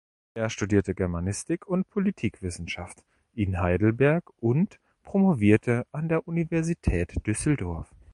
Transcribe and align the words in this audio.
Er 0.33 0.49
studierte 0.49 0.95
Germanistik 0.95 1.67
und 1.67 1.87
Politikwissenschaft 1.87 3.05
in 3.35 3.59
Heidelberg 3.61 4.23
und 4.41 4.79
promovierte 5.03 5.85
an 5.91 6.09
der 6.09 6.27
Universität 6.27 7.17
Düsseldorf. 7.27 7.93